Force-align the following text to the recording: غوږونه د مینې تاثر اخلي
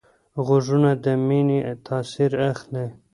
غوږونه 0.45 0.91
د 1.03 1.05
مینې 1.27 1.59
تاثر 1.85 2.31
اخلي 2.51 2.87